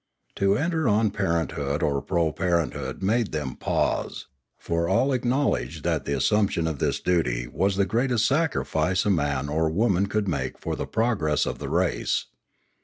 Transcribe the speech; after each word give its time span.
To 0.37 0.57
enter 0.57 0.87
on 0.87 1.11
parenthood 1.11 1.83
or 1.83 2.01
proparenthood 2.01 3.03
made 3.03 3.31
them 3.31 3.55
pause, 3.55 4.25
for 4.57 4.89
all 4.89 5.13
acknowledged 5.13 5.83
that 5.83 6.05
the 6.05 6.13
as 6.13 6.23
sumption 6.23 6.67
of 6.67 6.79
this 6.79 6.99
duty 6.99 7.45
was 7.47 7.75
the 7.75 7.85
greatest 7.85 8.25
sacrifice 8.25 9.05
a 9.05 9.11
man 9.11 9.47
or 9.47 9.69
woman 9.69 10.07
could 10.07 10.27
make 10.27 10.57
for 10.57 10.75
the 10.75 10.87
progress 10.87 11.45
of 11.45 11.59
the 11.59 11.69
race. 11.69 12.25